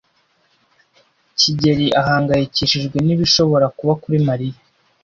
kigeli 1.39 1.85
ahangayikishijwe 2.01 2.97
nibishobora 3.05 3.65
kuba 3.77 3.93
kuri 4.01 4.17
Mariya. 4.27 4.59